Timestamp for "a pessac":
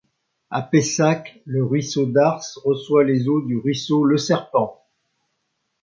0.49-1.43